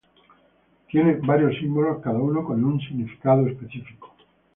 [0.89, 4.15] Tiene varios símbolos cada uno con un significado específico.